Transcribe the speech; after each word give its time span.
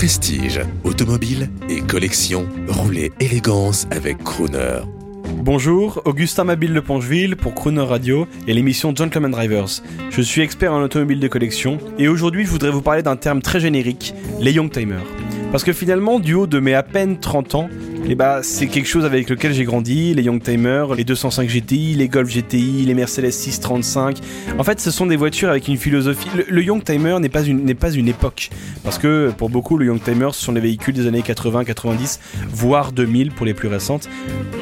Prestige, 0.00 0.62
automobile 0.82 1.50
et 1.68 1.82
collection, 1.82 2.48
roulez 2.68 3.12
élégance 3.20 3.86
avec 3.90 4.16
Crooner. 4.24 4.78
Bonjour, 5.42 6.00
Augustin 6.06 6.44
Mabille 6.44 6.72
de 6.72 6.80
Pongeville 6.80 7.36
pour 7.36 7.54
Crooner 7.54 7.82
Radio 7.82 8.26
et 8.46 8.54
l'émission 8.54 8.96
Gentleman 8.96 9.30
Drivers. 9.30 9.82
Je 10.08 10.22
suis 10.22 10.40
expert 10.40 10.72
en 10.72 10.80
automobile 10.80 11.20
de 11.20 11.28
collection 11.28 11.76
et 11.98 12.08
aujourd'hui 12.08 12.46
je 12.46 12.50
voudrais 12.50 12.70
vous 12.70 12.80
parler 12.80 13.02
d'un 13.02 13.16
terme 13.16 13.42
très 13.42 13.60
générique, 13.60 14.14
les 14.40 14.52
Youngtimers. 14.52 15.04
Parce 15.52 15.64
que 15.64 15.74
finalement, 15.74 16.18
du 16.18 16.32
haut 16.32 16.46
de 16.46 16.60
mes 16.60 16.74
à 16.74 16.82
peine 16.82 17.18
30 17.20 17.54
ans, 17.56 17.68
et 18.02 18.12
eh 18.12 18.14
bah, 18.16 18.40
c'est 18.42 18.66
quelque 18.66 18.88
chose 18.88 19.04
avec 19.04 19.28
lequel 19.28 19.52
j'ai 19.52 19.64
grandi, 19.64 20.14
les 20.14 20.22
Youngtimers, 20.22 20.94
les 20.96 21.04
205 21.04 21.48
GTI, 21.48 21.94
les 21.94 22.08
Golf 22.08 22.28
GTI, 22.28 22.84
les 22.86 22.94
Mercedes 22.94 23.30
635. 23.30 24.18
En 24.58 24.64
fait, 24.64 24.80
ce 24.80 24.90
sont 24.90 25.06
des 25.06 25.16
voitures 25.16 25.50
avec 25.50 25.68
une 25.68 25.76
philosophie. 25.76 26.28
Le, 26.48 26.62
Youngtimer 26.62 27.18
n'est 27.20 27.28
pas 27.28 27.42
une 27.42 27.64
n'est 27.64 27.74
pas 27.74 27.92
une 27.92 28.08
époque 28.08 28.50
parce 28.82 28.98
que 28.98 29.30
pour 29.36 29.50
beaucoup 29.50 29.76
le 29.76 29.86
Youngtimer 29.86 30.30
ce 30.32 30.42
sont 30.42 30.52
les 30.52 30.60
véhicules 30.60 30.94
des 30.94 31.06
années 31.06 31.22
80, 31.22 31.64
90, 31.64 32.20
voire 32.48 32.90
2000 32.90 33.32
pour 33.32 33.44
les 33.44 33.54
plus 33.54 33.68
récentes. 33.68 34.08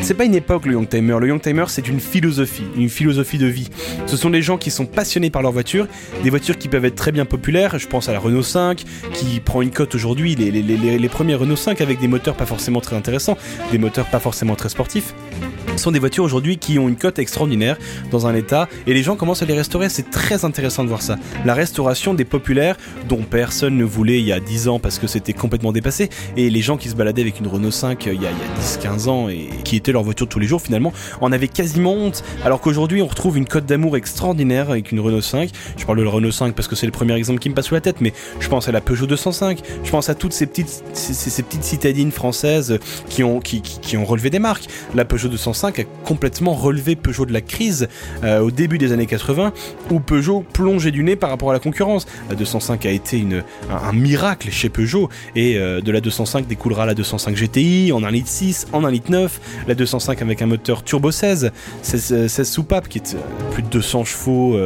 C'est 0.00 0.14
pas 0.14 0.24
une 0.24 0.34
époque 0.34 0.64
le 0.64 0.72
Youngtimer, 0.72 1.18
le 1.20 1.28
Youngtimer 1.28 1.64
c'est 1.66 1.88
une 1.88 2.00
philosophie, 2.00 2.66
une 2.76 2.88
philosophie 2.88 3.38
de 3.38 3.46
vie. 3.46 3.68
Ce 4.06 4.16
sont 4.16 4.30
des 4.30 4.42
gens 4.42 4.58
qui 4.58 4.70
sont 4.70 4.86
passionnés 4.86 5.30
par 5.30 5.42
leur 5.42 5.52
voiture, 5.52 5.88
des 6.22 6.30
voitures 6.30 6.56
qui 6.56 6.68
peuvent 6.68 6.84
être 6.84 6.94
très 6.94 7.12
bien 7.12 7.24
populaires, 7.24 7.78
je 7.78 7.88
pense 7.88 8.08
à 8.08 8.12
la 8.12 8.20
Renault 8.20 8.42
5 8.42 8.84
qui 9.12 9.40
prend 9.40 9.60
une 9.60 9.70
cote 9.70 9.94
aujourd'hui, 9.94 10.34
les 10.34 11.08
premiers 11.08 11.34
Renault 11.34 11.56
5 11.56 11.80
avec 11.80 12.00
des 12.00 12.08
moteurs 12.08 12.36
pas 12.36 12.46
forcément 12.46 12.80
très 12.80 12.96
intéressants 12.96 13.23
des 13.70 13.78
moteurs 13.78 14.06
pas 14.06 14.20
forcément 14.20 14.56
très 14.56 14.68
sportifs 14.68 15.14
sont 15.78 15.90
des 15.90 15.98
voitures 15.98 16.24
aujourd'hui 16.24 16.58
qui 16.58 16.78
ont 16.78 16.88
une 16.88 16.96
cote 16.96 17.18
extraordinaire 17.18 17.76
dans 18.10 18.26
un 18.26 18.34
état 18.34 18.68
et 18.86 18.94
les 18.94 19.02
gens 19.02 19.16
commencent 19.16 19.42
à 19.42 19.46
les 19.46 19.54
restaurer. 19.54 19.88
C'est 19.88 20.10
très 20.10 20.44
intéressant 20.44 20.84
de 20.84 20.88
voir 20.88 21.02
ça. 21.02 21.16
La 21.44 21.54
restauration 21.54 22.14
des 22.14 22.24
populaires 22.24 22.76
dont 23.08 23.22
personne 23.22 23.76
ne 23.76 23.84
voulait 23.84 24.18
il 24.20 24.26
y 24.26 24.32
a 24.32 24.40
10 24.40 24.68
ans 24.68 24.78
parce 24.78 24.98
que 24.98 25.06
c'était 25.06 25.32
complètement 25.32 25.72
dépassé 25.72 26.10
et 26.36 26.50
les 26.50 26.60
gens 26.60 26.76
qui 26.76 26.88
se 26.88 26.94
baladaient 26.94 27.22
avec 27.22 27.40
une 27.40 27.46
Renault 27.46 27.70
5 27.70 28.06
il 28.06 28.22
y 28.22 28.26
a, 28.26 28.30
10-15 28.60 29.08
ans 29.08 29.28
et 29.28 29.48
qui 29.64 29.76
était 29.76 29.92
leur 29.92 30.02
voiture 30.02 30.28
tous 30.28 30.38
les 30.38 30.46
jours 30.46 30.62
finalement 30.62 30.92
en 31.20 31.32
avaient 31.32 31.48
quasiment 31.48 31.94
honte 31.94 32.22
alors 32.44 32.60
qu'aujourd'hui 32.60 33.02
on 33.02 33.06
retrouve 33.06 33.36
une 33.36 33.46
cote 33.46 33.66
d'amour 33.66 33.96
extraordinaire 33.96 34.70
avec 34.70 34.92
une 34.92 35.00
Renault 35.00 35.20
5. 35.20 35.50
Je 35.76 35.84
parle 35.84 35.98
de 35.98 36.04
la 36.04 36.10
Renault 36.10 36.32
5 36.32 36.54
parce 36.54 36.68
que 36.68 36.76
c'est 36.76 36.86
le 36.86 36.92
premier 36.92 37.14
exemple 37.14 37.40
qui 37.40 37.48
me 37.48 37.54
passe 37.54 37.66
sous 37.66 37.74
la 37.74 37.80
tête 37.80 38.00
mais 38.00 38.12
je 38.40 38.48
pense 38.48 38.68
à 38.68 38.72
la 38.72 38.80
Peugeot 38.80 39.06
205, 39.06 39.60
je 39.82 39.90
pense 39.90 40.08
à 40.08 40.14
toutes 40.14 40.32
ces 40.32 40.46
petites, 40.46 40.84
ces, 40.92 41.42
petites 41.42 41.64
citadines 41.64 42.12
françaises 42.12 42.78
qui 43.08 43.22
ont, 43.24 43.40
qui, 43.40 43.60
qui 43.60 43.96
ont 43.96 44.04
relevé 44.04 44.30
des 44.30 44.38
marques. 44.38 44.66
La 44.94 45.04
Peugeot 45.04 45.28
205 45.28 45.63
a 45.68 45.84
complètement 46.04 46.54
relevé 46.54 46.96
Peugeot 46.96 47.26
de 47.26 47.32
la 47.32 47.40
crise 47.40 47.88
euh, 48.22 48.40
au 48.40 48.50
début 48.50 48.78
des 48.78 48.92
années 48.92 49.06
80, 49.06 49.52
où 49.90 50.00
Peugeot 50.00 50.44
plongeait 50.52 50.90
du 50.90 51.02
nez 51.02 51.16
par 51.16 51.30
rapport 51.30 51.50
à 51.50 51.52
la 51.52 51.58
concurrence. 51.58 52.06
La 52.28 52.36
205 52.36 52.86
a 52.86 52.90
été 52.90 53.18
une, 53.18 53.42
un, 53.70 53.92
miracle 53.92 54.50
chez 54.50 54.68
Peugeot, 54.68 55.08
et 55.34 55.56
euh, 55.56 55.80
de 55.80 55.90
la 55.90 56.00
205 56.00 56.46
découlera 56.46 56.86
la 56.86 56.94
205 56.94 57.34
GTI 57.34 57.92
en 57.92 58.02
1 58.02 58.10
litre 58.10 58.28
6, 58.28 58.68
en 58.72 58.84
1 58.84 58.90
litre 58.90 59.10
9, 59.10 59.40
la 59.68 59.74
205 59.74 60.22
avec 60.22 60.42
un 60.42 60.46
moteur 60.46 60.82
turbo 60.82 61.10
16, 61.10 61.52
16, 61.82 62.42
soupapes 62.44 62.88
qui 62.88 62.98
est 62.98 63.14
euh, 63.14 63.18
plus 63.52 63.62
de 63.62 63.68
200 63.68 64.04
chevaux 64.04 64.58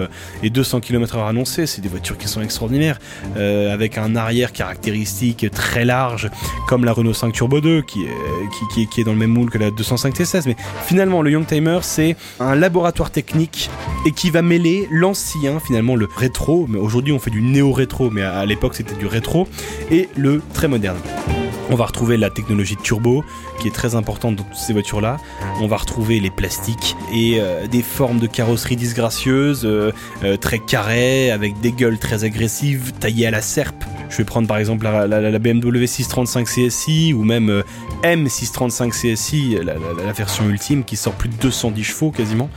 et 0.42 0.50
200 0.50 0.80
km/h 0.80 1.28
annoncé, 1.28 1.66
c'est 1.66 1.80
des 1.80 1.88
voitures 1.88 2.16
qui 2.18 2.28
sont 2.28 2.40
extraordinaires, 2.40 2.98
avec 3.36 3.98
un 3.98 4.16
arrière 4.16 4.52
caractéristique 4.52 5.50
très 5.50 5.84
large, 5.84 6.30
comme 6.66 6.84
la 6.84 6.92
Renault 6.92 7.12
5 7.12 7.32
Turbo 7.32 7.60
2, 7.60 7.82
qui 7.82 8.04
est, 8.04 8.74
qui, 8.74 8.86
qui 8.86 9.00
est 9.00 9.04
dans 9.04 9.12
le 9.12 9.18
même 9.18 9.30
moule 9.30 9.50
que 9.50 9.58
la 9.58 9.70
205 9.70 10.14
T16, 10.14 10.42
mais 10.46 10.56
Finalement, 10.88 11.20
le 11.20 11.32
Youngtimer, 11.32 11.80
c'est 11.82 12.16
un 12.40 12.54
laboratoire 12.54 13.10
technique 13.10 13.68
et 14.06 14.10
qui 14.10 14.30
va 14.30 14.40
mêler 14.40 14.88
l'ancien, 14.90 15.60
finalement 15.60 15.96
le 15.96 16.08
rétro, 16.16 16.64
mais 16.66 16.78
aujourd'hui 16.78 17.12
on 17.12 17.18
fait 17.18 17.30
du 17.30 17.42
néo-rétro, 17.42 18.08
mais 18.08 18.22
à 18.22 18.46
l'époque 18.46 18.74
c'était 18.74 18.94
du 18.94 19.04
rétro, 19.04 19.46
et 19.90 20.08
le 20.16 20.40
très 20.54 20.66
moderne. 20.66 20.96
On 21.70 21.74
va 21.74 21.84
retrouver 21.84 22.16
la 22.16 22.30
technologie 22.30 22.74
de 22.74 22.80
turbo 22.80 23.22
qui 23.60 23.68
est 23.68 23.74
très 23.74 23.96
importante 23.96 24.36
dans 24.36 24.44
toutes 24.44 24.56
ces 24.56 24.72
voitures-là. 24.72 25.18
On 25.60 25.66
va 25.66 25.76
retrouver 25.76 26.20
les 26.20 26.30
plastiques 26.30 26.96
et 27.12 27.36
euh, 27.38 27.66
des 27.66 27.82
formes 27.82 28.18
de 28.18 28.26
carrosserie 28.26 28.76
disgracieuses, 28.76 29.66
euh, 29.66 29.92
euh, 30.24 30.38
très 30.38 30.58
carrées, 30.58 31.30
avec 31.30 31.60
des 31.60 31.72
gueules 31.72 31.98
très 31.98 32.24
agressives, 32.24 32.94
taillées 32.98 33.26
à 33.26 33.30
la 33.30 33.42
serpe 33.42 33.84
je 34.10 34.16
vais 34.16 34.24
prendre 34.24 34.48
par 34.48 34.58
exemple 34.58 34.84
la, 34.84 35.38
BMW 35.38 35.86
635 35.86 36.46
CSI 36.46 37.12
ou 37.12 37.24
même 37.24 37.50
euh, 37.50 37.62
M635 38.02 38.90
CSI, 38.90 39.58
la, 39.62 40.12
version 40.12 40.48
ultime 40.48 40.84
qui 40.84 40.96
sort 40.96 41.12
plus 41.12 41.28
de 41.28 41.34
210 41.34 41.84
chevaux 41.84 42.10
quasiment. 42.10 42.50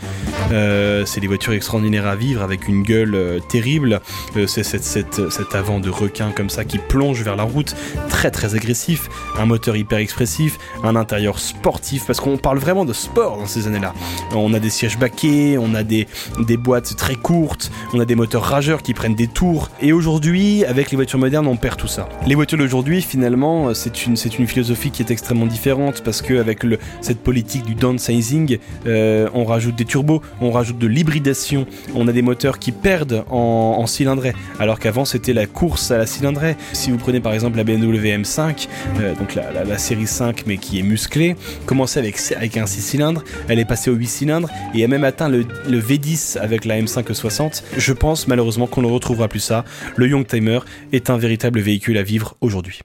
Euh, 0.51 1.05
c'est 1.05 1.19
des 1.19 1.27
voitures 1.27 1.53
extraordinaires 1.53 2.07
à 2.07 2.15
vivre 2.15 2.41
avec 2.41 2.67
une 2.67 2.83
gueule 2.83 3.15
euh, 3.15 3.39
terrible. 3.39 3.99
c'est 4.47 4.63
cet 4.63 5.55
avant 5.55 5.79
de 5.79 5.89
requin 5.89 6.31
comme 6.31 6.49
ça 6.49 6.63
qui 6.63 6.77
plonge 6.77 7.21
vers 7.21 7.35
la 7.35 7.43
route, 7.43 7.75
très 8.09 8.31
très 8.31 8.55
agressif. 8.55 9.09
Un 9.37 9.45
moteur 9.45 9.75
hyper 9.75 9.99
expressif, 9.99 10.57
un 10.83 10.95
intérieur 10.95 11.39
sportif 11.39 12.05
parce 12.05 12.19
qu'on 12.19 12.37
parle 12.37 12.57
vraiment 12.57 12.85
de 12.85 12.93
sport 12.93 13.37
dans 13.37 13.45
ces 13.45 13.67
années-là. 13.67 13.93
On 14.33 14.53
a 14.53 14.59
des 14.59 14.69
sièges 14.69 14.97
baquets, 14.97 15.57
on 15.59 15.75
a 15.75 15.83
des, 15.83 16.07
des 16.39 16.57
boîtes 16.57 16.95
très 16.95 17.15
courtes, 17.15 17.71
on 17.93 17.99
a 17.99 18.05
des 18.05 18.15
moteurs 18.15 18.43
rageurs 18.43 18.81
qui 18.81 18.93
prennent 18.93 19.15
des 19.15 19.27
tours. 19.27 19.69
Et 19.81 19.93
aujourd'hui, 19.93 20.65
avec 20.65 20.91
les 20.91 20.95
voitures 20.95 21.19
modernes, 21.19 21.40
on 21.47 21.55
perd 21.55 21.77
tout 21.77 21.87
ça. 21.87 22.07
Les 22.27 22.35
voitures 22.35 22.57
d'aujourd'hui, 22.57 23.01
finalement, 23.01 23.73
c'est 23.73 24.05
une, 24.05 24.15
c'est 24.15 24.37
une 24.37 24.47
philosophie 24.47 24.91
qui 24.91 25.01
est 25.01 25.11
extrêmement 25.11 25.45
différente 25.45 26.01
parce 26.03 26.21
qu'avec 26.21 26.65
cette 27.01 27.19
politique 27.19 27.65
du 27.65 27.75
downsizing, 27.75 28.57
euh, 28.87 29.29
on 29.33 29.43
rajoute 29.43 29.75
des 29.75 29.85
turbos, 29.85 30.21
on 30.41 30.51
rajoute 30.51 30.77
de 30.77 30.87
l'hybridation, 30.87 31.65
on 31.95 32.07
a 32.07 32.11
des 32.11 32.21
moteurs 32.21 32.59
qui 32.59 32.71
perdent 32.71 33.23
en, 33.29 33.85
cylindrée, 33.87 34.33
alors 34.59 34.79
qu'avant 34.79 35.05
c'était 35.05 35.33
la 35.33 35.47
course 35.47 35.91
à 35.91 35.97
la 35.97 36.05
cylindrée. 36.05 36.55
Si 36.73 36.91
vous 36.91 36.97
prenez 36.97 37.19
par 37.19 37.33
exemple 37.33 37.57
la 37.57 37.63
BMW 37.63 38.17
M5, 38.17 38.67
euh, 38.99 39.15
donc 39.15 39.35
la, 39.35 39.77
série 39.77 40.07
5 40.07 40.43
mais 40.45 40.57
qui 40.57 40.79
est 40.79 40.83
musclée, 40.83 41.35
commençait 41.65 41.99
avec, 41.99 42.57
un 42.57 42.65
6 42.65 42.81
cylindres, 42.81 43.23
elle 43.47 43.59
est 43.59 43.65
passée 43.65 43.89
au 43.89 43.95
8 43.95 44.07
cylindres 44.07 44.49
et 44.73 44.83
a 44.83 44.87
même 44.87 45.03
atteint 45.03 45.29
le, 45.29 45.45
le 45.67 45.81
V10 45.81 46.37
avec 46.37 46.65
la 46.65 46.79
M5 46.79 47.13
60. 47.13 47.63
Je 47.77 47.93
pense 47.93 48.27
malheureusement 48.27 48.67
qu'on 48.67 48.81
ne 48.81 48.87
retrouvera 48.87 49.27
plus 49.27 49.39
ça. 49.39 49.65
Le 49.95 50.07
Youngtimer 50.07 50.59
est 50.93 51.09
un 51.09 51.17
véritable 51.17 51.30
véritable 51.31 51.61
véhicule 51.61 51.97
à 51.97 52.03
vivre 52.03 52.35
aujourd'hui. 52.41 52.79